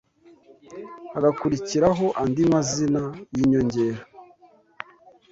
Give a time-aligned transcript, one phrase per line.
[1.13, 3.01] hagakurikiraho andi mazina
[3.35, 4.01] y’inyongera